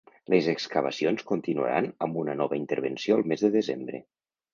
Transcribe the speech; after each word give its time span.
Les 0.33 0.45
excavacions 0.51 1.25
continuaran 1.31 1.89
amb 2.05 2.17
una 2.21 2.35
nova 2.39 2.59
intervenció 2.61 3.19
el 3.19 3.25
mes 3.33 3.45
de 3.47 3.53
desembre. 3.59 4.01